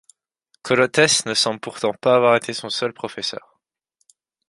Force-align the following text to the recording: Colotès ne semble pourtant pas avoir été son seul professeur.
Colotès 0.63 1.27
ne 1.27 1.35
semble 1.35 1.59
pourtant 1.59 1.93
pas 1.93 2.15
avoir 2.15 2.35
été 2.35 2.53
son 2.53 2.71
seul 2.71 2.91
professeur. 2.91 3.59